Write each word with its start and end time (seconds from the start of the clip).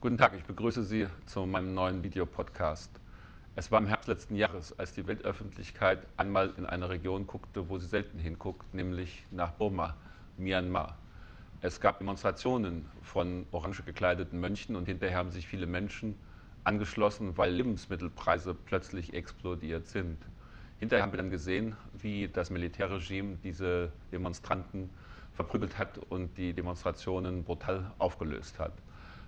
begrüße 0.00 0.82
Sie 0.82 1.06
zu 1.26 1.44
meinem 1.44 1.74
neuen 1.74 2.02
Videopodcast. 2.02 2.90
Es 3.54 3.70
war 3.70 3.80
im 3.80 3.86
Herbst 3.86 4.08
letzten 4.08 4.34
Jahres, 4.34 4.78
als 4.78 4.94
die 4.94 5.06
Weltöffentlichkeit 5.06 6.06
einmal 6.16 6.54
in 6.56 6.64
eine 6.64 6.88
Region 6.88 7.26
guckte, 7.26 7.68
wo 7.68 7.76
sie 7.76 7.86
selten 7.86 8.18
hinguckt, 8.18 8.72
nämlich 8.72 9.26
nach 9.30 9.50
Burma, 9.50 9.94
Myanmar. 10.38 10.96
Es 11.60 11.80
gab 11.82 11.98
Demonstrationen 11.98 12.86
von 13.02 13.44
orange 13.50 13.82
gekleideten 13.82 14.40
Mönchen 14.40 14.74
und 14.74 14.86
hinterher 14.86 15.18
haben 15.18 15.32
sich 15.32 15.46
viele 15.46 15.66
Menschen 15.66 16.18
angeschlossen, 16.64 17.36
weil 17.36 17.52
Lebensmittelpreise 17.52 18.54
plötzlich 18.54 19.12
explodiert 19.12 19.86
sind. 19.86 20.16
Hinterher 20.78 21.02
haben 21.02 21.12
wir 21.12 21.18
dann 21.18 21.30
gesehen, 21.30 21.76
wie 21.92 22.26
das 22.26 22.48
Militärregime 22.48 23.36
diese 23.44 23.92
Demonstranten 24.12 24.88
verprügelt 25.34 25.76
hat 25.76 25.98
und 26.08 26.38
die 26.38 26.54
Demonstrationen 26.54 27.44
brutal 27.44 27.92
aufgelöst 27.98 28.58
hat. 28.58 28.72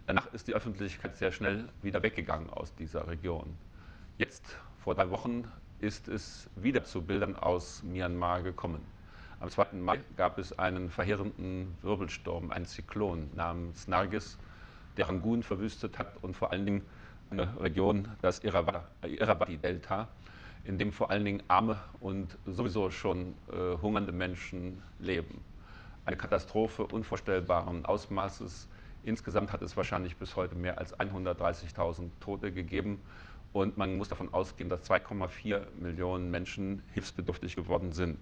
Danach 0.07 0.33
ist 0.33 0.49
die 0.49 0.55
Öffentlichkeit 0.55 1.17
sehr 1.17 1.31
schnell 1.31 1.69
wieder 1.81 2.03
weggegangen 2.03 2.51
aus 2.51 2.75
dieser 2.75 3.07
Region. 3.07 3.57
Jetzt, 4.19 4.59
vor 4.83 4.97
drei 4.97 5.11
Wochen, 5.11 5.45
ist 5.79 6.09
es 6.09 6.51
wieder 6.57 6.83
zu 6.83 7.03
Bildern 7.03 7.37
aus 7.37 7.85
Myanmar 7.85 8.43
gekommen. 8.43 8.81
Am 9.39 9.49
2. 9.49 9.75
Mai 9.75 10.01
gab 10.17 10.39
es 10.39 10.59
einen 10.59 10.91
verheerenden 10.91 11.77
Wirbelsturm, 11.83 12.51
einen 12.51 12.67
Zyklon 12.67 13.31
namens 13.35 13.87
Nargis, 13.87 14.39
der 14.97 15.09
Rangoon 15.09 15.45
verwüstet 15.45 15.99
hat 16.01 16.17
und 16.23 16.37
vor 16.37 16.51
allen 16.51 16.67
Dingen 16.67 16.83
eine 17.31 17.61
Region, 17.61 18.09
das 18.23 18.41
Irrawaddy-Delta, 18.41 20.09
in 20.65 20.79
dem 20.79 20.93
vor 20.93 21.11
allen 21.11 21.25
Dingen 21.25 21.43
arme 21.47 21.79
und 22.01 22.37
sowieso 22.45 22.91
schon 22.91 23.35
äh, 23.53 23.77
hungernde 23.81 24.13
Menschen 24.13 24.83
leben. 24.99 25.41
Eine 26.05 26.17
Katastrophe 26.17 26.87
unvorstellbaren 26.87 27.85
Ausmaßes, 27.85 28.69
Insgesamt 29.05 29.53
hat 29.53 29.63
es 29.63 29.77
wahrscheinlich 29.77 30.17
bis 30.17 30.37
heute 30.37 30.55
mehr 30.55 30.79
als 30.79 30.99
130.000 30.99 32.11
Tote 32.21 32.53
gegeben 32.53 33.01
und 33.53 33.77
man 33.77 33.97
muss 33.97 34.09
davon 34.09 34.33
ausgehen, 34.33 34.71
dass 34.71 34.89
2,4 34.89 35.63
Millionen 35.81 36.31
Menschen 36.31 36.83
hilfsbedürftig 36.93 37.57
geworden 37.57 37.93
sind. 37.93 38.19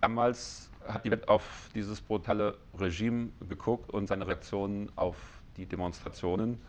Damals 0.00 0.70
hat 0.88 1.04
die 1.04 1.10
Welt 1.12 1.28
auf 1.28 1.70
dieses 1.74 2.00
brutale 2.00 2.58
Regime 2.76 3.28
geguckt 3.48 3.90
und 3.90 4.08
seine 4.08 4.26
Reaktionen 4.26 4.90
auf 4.96 5.16
die 5.56 5.66
Demonstrationen. 5.66 6.60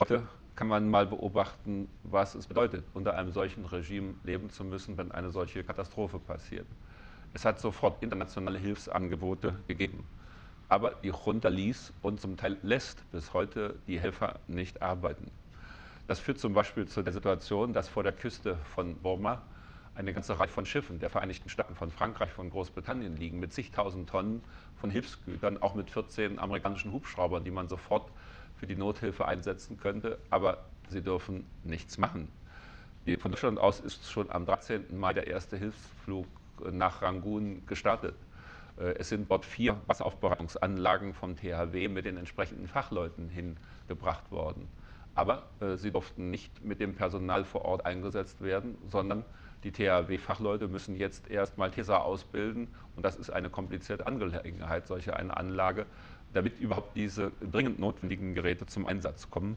Heute 0.00 0.26
kann 0.56 0.68
man 0.68 0.88
mal 0.88 1.06
beobachten, 1.06 1.88
was 2.02 2.34
es 2.34 2.46
bedeutet, 2.46 2.84
unter 2.94 3.14
einem 3.18 3.32
solchen 3.32 3.66
Regime 3.66 4.14
leben 4.24 4.48
zu 4.48 4.64
müssen, 4.64 4.96
wenn 4.96 5.12
eine 5.12 5.30
solche 5.30 5.62
Katastrophe 5.62 6.18
passiert. 6.18 6.66
Es 7.34 7.44
hat 7.44 7.60
sofort 7.60 8.02
internationale 8.02 8.58
Hilfsangebote 8.58 9.56
gegeben 9.68 10.06
aber 10.72 10.94
die 11.02 11.12
Junta 11.26 11.50
ließ 11.50 11.92
und 12.00 12.18
zum 12.18 12.38
Teil 12.38 12.56
lässt 12.62 13.04
bis 13.10 13.34
heute 13.34 13.74
die 13.86 14.00
Helfer 14.00 14.40
nicht 14.46 14.80
arbeiten. 14.80 15.30
Das 16.06 16.18
führt 16.18 16.38
zum 16.38 16.54
Beispiel 16.54 16.88
zu 16.88 17.02
der 17.02 17.12
Situation, 17.12 17.74
dass 17.74 17.90
vor 17.90 18.02
der 18.02 18.12
Küste 18.12 18.56
von 18.74 18.96
Burma 18.96 19.42
eine 19.94 20.14
ganze 20.14 20.40
Reihe 20.40 20.48
von 20.48 20.64
Schiffen 20.64 20.98
der 20.98 21.10
Vereinigten 21.10 21.50
Staaten, 21.50 21.74
von 21.74 21.90
Frankreich, 21.90 22.30
von 22.30 22.48
Großbritannien 22.48 23.18
liegen, 23.18 23.38
mit 23.38 23.52
zigtausend 23.52 24.08
Tonnen 24.08 24.42
von 24.80 24.90
Hilfsgütern, 24.90 25.60
auch 25.60 25.74
mit 25.74 25.90
14 25.90 26.38
amerikanischen 26.38 26.90
Hubschraubern, 26.90 27.44
die 27.44 27.50
man 27.50 27.68
sofort 27.68 28.10
für 28.56 28.66
die 28.66 28.76
Nothilfe 28.76 29.26
einsetzen 29.26 29.76
könnte, 29.76 30.16
aber 30.30 30.64
sie 30.88 31.02
dürfen 31.02 31.44
nichts 31.64 31.98
machen. 31.98 32.28
Von 33.18 33.32
Deutschland 33.32 33.58
aus 33.58 33.78
ist 33.80 34.10
schon 34.10 34.30
am 34.30 34.46
13. 34.46 34.98
Mai 34.98 35.12
der 35.12 35.26
erste 35.26 35.58
Hilfsflug 35.58 36.26
nach 36.70 37.02
Rangoon 37.02 37.66
gestartet. 37.66 38.14
Äh, 38.78 38.94
es 38.98 39.08
sind 39.08 39.30
dort 39.30 39.44
vier 39.44 39.80
Wasseraufbereitungsanlagen 39.86 41.14
vom 41.14 41.36
THW 41.36 41.88
mit 41.88 42.04
den 42.04 42.16
entsprechenden 42.16 42.68
Fachleuten 42.68 43.28
hingebracht 43.28 44.30
worden. 44.30 44.68
Aber 45.14 45.44
äh, 45.60 45.76
sie 45.76 45.90
durften 45.90 46.30
nicht 46.30 46.64
mit 46.64 46.80
dem 46.80 46.94
Personal 46.94 47.44
vor 47.44 47.64
Ort 47.64 47.84
eingesetzt 47.84 48.40
werden, 48.42 48.78
sondern 48.88 49.24
die 49.64 49.70
THW-Fachleute 49.70 50.68
müssen 50.68 50.96
jetzt 50.96 51.30
erst 51.30 51.58
mal 51.58 51.70
TESA 51.70 51.98
ausbilden. 51.98 52.68
Und 52.96 53.04
das 53.04 53.16
ist 53.16 53.30
eine 53.30 53.50
komplizierte 53.50 54.06
Angelegenheit, 54.06 54.86
solche 54.86 55.14
eine 55.16 55.36
Anlage, 55.36 55.86
damit 56.32 56.58
überhaupt 56.58 56.96
diese 56.96 57.30
dringend 57.40 57.78
notwendigen 57.78 58.34
Geräte 58.34 58.66
zum 58.66 58.86
Einsatz 58.86 59.30
kommen. 59.30 59.56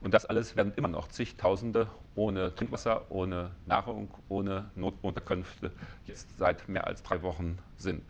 Und 0.00 0.14
das 0.14 0.26
alles 0.26 0.56
werden 0.56 0.72
immer 0.76 0.88
noch 0.88 1.08
zigtausende 1.08 1.86
ohne 2.14 2.54
Trinkwasser, 2.54 3.06
ohne 3.10 3.50
Nahrung, 3.66 4.12
ohne 4.28 4.70
Notunterkünfte 4.74 5.70
jetzt 6.06 6.38
seit 6.38 6.68
mehr 6.68 6.86
als 6.86 7.02
drei 7.02 7.22
Wochen 7.22 7.58
sind. 7.76 8.02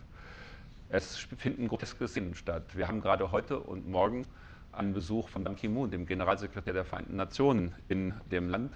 Es 0.95 1.17
finden 1.17 1.69
groteske 1.69 2.07
Szenen 2.07 2.35
statt. 2.35 2.77
Wir 2.77 2.87
haben 2.87 3.01
gerade 3.01 3.33
heute 3.33 3.59
und 3.59 3.89
morgen 3.89 4.27
einen 4.73 4.93
Besuch 4.93 5.31
von 5.31 5.43
Ban 5.43 5.57
Ki-moon, 5.57 5.91
dem 5.91 6.05
Generalsekretär 6.05 6.75
der 6.75 6.85
Vereinten 6.85 7.17
Nationen, 7.17 7.75
in 7.89 8.13
dem 8.31 8.51
Land. 8.51 8.75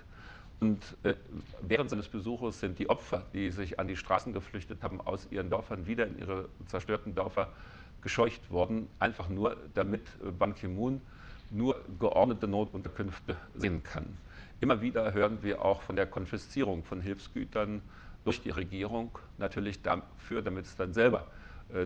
Und 0.59 0.83
äh, 1.03 1.13
während 1.61 1.91
seines 1.91 2.09
Besuches 2.09 2.59
sind 2.59 2.79
die 2.79 2.89
Opfer, 2.89 3.27
die 3.35 3.51
sich 3.51 3.79
an 3.79 3.87
die 3.87 3.97
Straßen 3.97 4.33
geflüchtet 4.33 4.83
haben, 4.83 5.03
aus 5.03 5.29
ihren 5.31 5.51
Dörfern 5.51 5.87
wieder 5.87 6.07
in 6.07 6.19
ihre 6.19 6.49
zerstörten 6.69 7.15
Dörfer 7.15 7.53
gescheucht 8.01 8.51
worden, 8.51 8.89
einfach 8.99 9.29
nur, 9.29 9.59
damit 9.75 10.01
äh, 10.25 10.31
Ban 10.31 10.55
Ki-moon 10.55 11.03
nur 11.51 11.79
geordnete 12.01 12.49
Notunterkünfte 12.49 13.37
sehen 13.57 13.83
kann. 13.83 14.07
Immer 14.61 14.81
wieder 14.81 15.13
hören 15.13 15.43
wir 15.43 15.63
auch 15.63 15.83
von 15.83 15.97
der 15.97 16.07
Konfiszierung 16.07 16.83
von 16.83 17.03
Hilfsgütern 17.03 17.83
durch 18.25 18.41
die 18.41 18.49
Regierung, 18.49 19.11
natürlich 19.37 19.83
dafür, 19.83 20.41
damit 20.41 20.65
es 20.65 20.77
dann 20.77 20.95
selber 20.95 21.27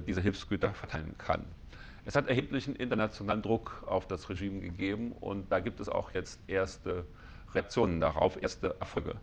diese 0.07 0.21
Hilfsgüter 0.21 0.75
verteilen 0.75 1.15
kann. 1.19 1.45
Es 2.05 2.17
hat 2.17 2.29
erheblichen 2.29 2.75
internationalen 2.77 3.43
Druck 3.43 3.85
auf 3.87 4.07
das 4.07 4.29
Regime 4.31 4.61
gegeben 4.61 5.13
und 5.13 5.53
da 5.53 5.61
gibt 5.61 5.81
es 5.81 5.89
auch 5.89 6.13
jetzt 6.13 6.41
erste 6.49 7.05
Reaktionen 7.55 8.01
darauf, 8.01 8.41
erste 8.43 8.77
Erfolge. 8.81 9.17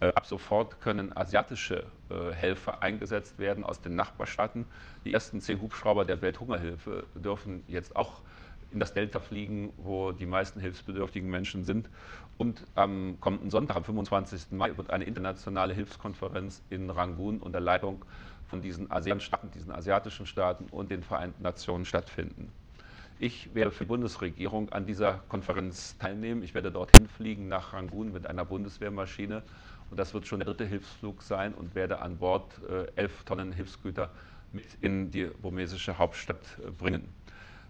Äh, 0.00 0.08
ab 0.14 0.26
sofort 0.26 0.80
können 0.80 1.16
asiatische 1.16 1.86
äh, 2.10 2.32
Helfer 2.32 2.82
eingesetzt 2.82 3.38
werden 3.38 3.64
aus 3.64 3.80
den 3.80 3.94
Nachbarstaaten. 3.94 4.66
Die 5.04 5.12
ersten 5.12 5.40
zehn 5.40 5.60
Hubschrauber 5.60 6.04
der 6.04 6.20
Welthungerhilfe 6.22 7.06
dürfen 7.14 7.62
jetzt 7.68 7.94
auch 7.94 8.22
in 8.72 8.80
das 8.80 8.92
Delta 8.94 9.20
fliegen, 9.20 9.72
wo 9.76 10.12
die 10.12 10.26
meisten 10.26 10.60
hilfsbedürftigen 10.60 11.30
Menschen 11.30 11.64
sind. 11.64 11.88
Und 12.38 12.64
am 12.74 13.18
kommenden 13.20 13.50
Sonntag, 13.50 13.76
am 13.76 13.84
25. 13.84 14.52
Mai, 14.52 14.76
wird 14.76 14.90
eine 14.90 15.04
internationale 15.04 15.74
Hilfskonferenz 15.74 16.62
in 16.70 16.90
Rangoon 16.90 17.38
unter 17.38 17.60
Leitung 17.60 18.04
von 18.48 18.62
diesen 18.62 18.90
ASEAN-Staaten, 18.90 19.50
diesen 19.50 19.72
asiatischen 19.72 20.26
Staaten 20.26 20.66
und 20.70 20.90
den 20.90 21.02
Vereinten 21.02 21.42
Nationen 21.42 21.84
stattfinden. 21.84 22.52
Ich 23.18 23.54
werde 23.54 23.70
für 23.70 23.84
die 23.84 23.88
Bundesregierung 23.88 24.70
an 24.72 24.84
dieser 24.84 25.20
Konferenz 25.28 25.96
teilnehmen. 25.98 26.42
Ich 26.42 26.54
werde 26.54 26.72
dorthin 26.72 27.06
fliegen 27.06 27.48
nach 27.48 27.72
Rangoon 27.72 28.12
mit 28.12 28.26
einer 28.26 28.44
Bundeswehrmaschine 28.44 29.42
und 29.90 29.96
das 29.96 30.12
wird 30.14 30.26
schon 30.26 30.40
der 30.40 30.46
dritte 30.46 30.64
Hilfsflug 30.66 31.22
sein 31.22 31.54
und 31.54 31.74
werde 31.74 32.00
an 32.00 32.16
Bord 32.16 32.60
äh, 32.68 32.86
elf 32.96 33.22
Tonnen 33.24 33.52
Hilfsgüter 33.52 34.10
mit 34.52 34.64
in 34.80 35.10
die 35.10 35.26
burmesische 35.26 35.98
Hauptstadt 35.98 36.40
äh, 36.66 36.70
bringen. 36.70 37.08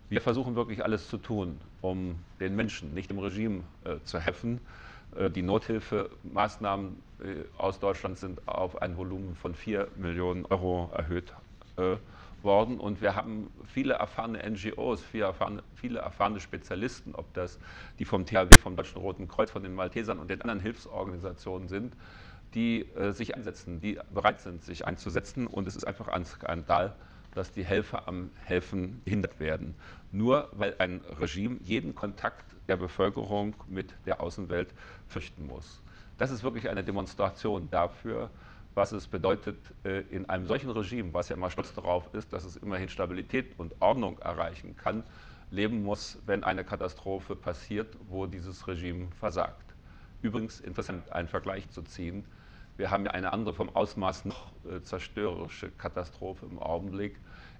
Wir 0.08 0.20
versuchen 0.20 0.56
wirklich 0.56 0.84
alles 0.84 1.08
zu 1.08 1.18
tun, 1.18 1.60
um 1.80 2.16
den 2.40 2.54
Menschen, 2.54 2.94
nicht 2.94 3.10
dem 3.10 3.18
Regime 3.18 3.64
äh, 3.84 3.96
zu 4.04 4.18
helfen. 4.18 4.60
Äh, 5.16 5.30
die 5.30 5.42
Nothilfemaßnahmen 5.42 7.02
äh, 7.20 7.24
aus 7.58 7.78
Deutschland 7.78 8.18
sind 8.18 8.46
auf 8.46 8.80
ein 8.82 8.96
Volumen 8.96 9.36
von 9.36 9.54
4 9.54 9.88
Millionen 9.96 10.44
Euro 10.46 10.90
erhöht 10.94 11.32
äh, 11.76 11.96
worden. 12.42 12.78
Und 12.78 13.00
wir 13.00 13.14
haben 13.14 13.50
viele 13.66 13.94
erfahrene 13.94 14.38
NGOs, 14.48 15.02
viele 15.02 15.24
erfahrene, 15.26 15.62
viele 15.74 16.00
erfahrene, 16.00 16.40
Spezialisten, 16.40 17.14
ob 17.14 17.32
das 17.34 17.58
die 17.98 18.04
vom 18.04 18.26
THW, 18.26 18.58
vom 18.58 18.76
Deutschen 18.76 19.00
Roten 19.00 19.28
Kreuz, 19.28 19.50
von 19.50 19.62
den 19.62 19.74
Maltesern 19.74 20.18
und 20.18 20.30
den 20.30 20.40
anderen 20.42 20.60
Hilfsorganisationen 20.60 21.68
sind, 21.68 21.94
die 22.54 22.82
äh, 22.96 23.12
sich 23.12 23.34
einsetzen, 23.34 23.80
die 23.80 23.98
bereit 24.12 24.40
sind, 24.40 24.62
sich 24.62 24.86
einzusetzen. 24.86 25.46
Und 25.46 25.66
es 25.66 25.76
ist 25.76 25.84
einfach 25.84 26.08
ein 26.08 26.24
Skandal, 26.24 26.94
dass 27.34 27.52
die 27.52 27.64
Helfer 27.64 28.08
am 28.08 28.30
Helfen 28.44 29.00
gehindert 29.04 29.40
werden. 29.40 29.74
Nur 30.10 30.48
weil 30.52 30.74
ein 30.78 31.00
Regime 31.20 31.58
jeden 31.62 31.94
Kontakt 31.94 32.44
der 32.68 32.76
Bevölkerung 32.76 33.54
mit 33.68 33.94
der 34.06 34.20
Außenwelt 34.20 34.72
fürchten 35.08 35.46
muss. 35.46 35.82
Das 36.18 36.30
ist 36.30 36.42
wirklich 36.42 36.68
eine 36.68 36.84
Demonstration 36.84 37.68
dafür, 37.70 38.30
was 38.74 38.92
es 38.92 39.06
bedeutet, 39.06 39.58
äh, 39.84 40.00
in 40.10 40.28
einem 40.28 40.46
solchen 40.46 40.70
Regime, 40.70 41.12
was 41.12 41.28
ja 41.28 41.36
immer 41.36 41.50
stolz 41.50 41.74
darauf 41.74 42.12
ist, 42.14 42.32
dass 42.32 42.44
es 42.44 42.56
immerhin 42.56 42.88
Stabilität 42.88 43.58
und 43.58 43.74
Ordnung 43.80 44.18
erreichen 44.18 44.76
kann, 44.76 45.02
leben 45.50 45.82
muss, 45.82 46.18
wenn 46.26 46.44
eine 46.44 46.64
Katastrophe 46.64 47.36
passiert, 47.36 47.94
wo 48.08 48.26
dieses 48.26 48.66
Regime 48.66 49.08
versagt. 49.18 49.74
Übrigens 50.22 50.60
interessant, 50.60 51.12
einen 51.12 51.28
Vergleich 51.28 51.68
zu 51.70 51.82
ziehen. 51.82 52.24
Wir 52.82 52.90
haben 52.90 53.04
ja 53.04 53.12
eine 53.12 53.32
andere 53.32 53.54
vom 53.54 53.68
Ausmaß 53.76 54.24
noch 54.24 54.50
äh, 54.68 54.82
zerstörerische 54.82 55.70
Katastrophe 55.70 56.46
im 56.46 56.58
Augenblick 56.58 57.16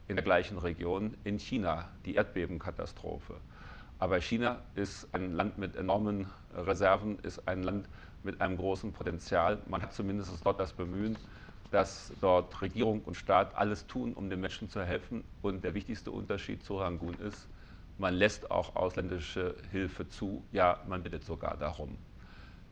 in 0.09 0.17
der 0.17 0.25
gleichen 0.25 0.59
Region 0.59 1.17
in 1.23 1.39
China, 1.39 1.89
die 2.05 2.17
Erdbebenkatastrophe. 2.17 3.37
Aber 4.01 4.21
China 4.21 4.59
ist 4.75 5.07
ein 5.15 5.33
Land 5.33 5.59
mit 5.59 5.77
enormen 5.77 6.29
Reserven, 6.53 7.21
ist 7.21 7.47
ein 7.47 7.63
Land 7.63 7.89
mit 8.25 8.41
einem 8.41 8.57
großen 8.57 8.93
Potenzial. 8.93 9.63
Man 9.69 9.81
hat 9.81 9.93
zumindest 9.93 10.45
dort 10.45 10.59
das 10.59 10.73
Bemühen, 10.73 11.17
dass 11.71 12.13
dort 12.21 12.61
Regierung 12.61 13.03
und 13.03 13.15
Staat 13.15 13.55
alles 13.55 13.87
tun, 13.87 14.15
um 14.15 14.29
den 14.29 14.41
Menschen 14.41 14.71
zu 14.71 14.83
helfen. 14.83 15.23
Und 15.41 15.63
der 15.63 15.75
wichtigste 15.75 16.11
Unterschied 16.11 16.65
zu 16.65 16.79
Rangoon 16.79 17.15
ist, 17.21 17.47
Man 17.97 18.15
lässt 18.15 18.51
auch 18.51 18.75
ausländische 18.75 19.55
Hilfe 19.71 20.09
zu. 20.09 20.43
Ja, 20.51 20.81
man 20.89 21.05
bittet 21.05 21.23
sogar 21.25 21.57
darum. 21.57 21.97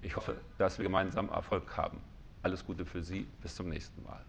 Ich 0.02 0.16
hoffe, 0.16 0.34
dass 0.58 0.78
wir 0.78 0.82
gemeinsam 0.82 1.28
Erfolg 1.28 1.76
haben. 1.76 2.09
Alles 2.42 2.64
Gute 2.64 2.84
für 2.84 3.02
Sie. 3.02 3.26
Bis 3.42 3.54
zum 3.54 3.68
nächsten 3.68 4.02
Mal. 4.02 4.24